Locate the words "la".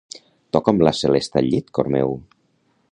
0.87-0.93